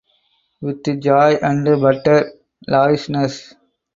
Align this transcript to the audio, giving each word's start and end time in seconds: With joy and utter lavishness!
With 0.61 0.83
joy 0.99 1.35
and 1.43 1.67
utter 1.67 2.31
lavishness! 2.67 3.53